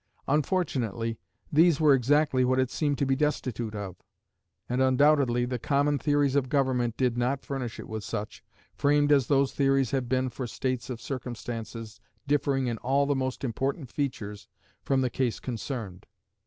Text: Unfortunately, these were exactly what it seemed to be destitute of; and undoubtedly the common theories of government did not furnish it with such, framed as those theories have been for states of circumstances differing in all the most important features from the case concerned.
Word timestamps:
Unfortunately, 0.27 1.19
these 1.53 1.79
were 1.79 1.93
exactly 1.93 2.43
what 2.43 2.57
it 2.57 2.71
seemed 2.71 2.97
to 2.97 3.05
be 3.05 3.15
destitute 3.15 3.75
of; 3.75 3.97
and 4.67 4.81
undoubtedly 4.81 5.45
the 5.45 5.59
common 5.59 5.99
theories 5.99 6.35
of 6.35 6.49
government 6.49 6.97
did 6.97 7.19
not 7.19 7.45
furnish 7.45 7.79
it 7.79 7.87
with 7.87 8.03
such, 8.03 8.43
framed 8.73 9.11
as 9.11 9.27
those 9.27 9.51
theories 9.51 9.91
have 9.91 10.09
been 10.09 10.31
for 10.31 10.47
states 10.47 10.89
of 10.89 10.99
circumstances 10.99 12.01
differing 12.25 12.65
in 12.65 12.79
all 12.79 13.05
the 13.05 13.13
most 13.13 13.43
important 13.43 13.91
features 13.91 14.47
from 14.83 15.01
the 15.01 15.09
case 15.11 15.39
concerned. 15.39 16.07